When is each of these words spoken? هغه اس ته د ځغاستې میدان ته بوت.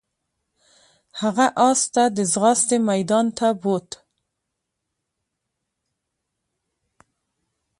هغه 1.21 1.47
اس 1.67 1.81
ته 1.93 2.03
د 2.17 2.17
ځغاستې 2.33 2.77
میدان 2.89 3.25
ته 3.37 3.47
بوت. 3.61 3.89